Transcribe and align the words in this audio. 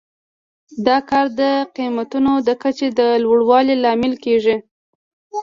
دا 0.87 0.97
کار 1.09 1.25
د 1.39 1.41
قیمتونو 1.75 2.31
د 2.47 2.49
کچې 2.61 2.87
د 2.99 3.01
لوړوالي 3.23 3.75
لامل 3.83 4.13
کیږي. 4.25 4.57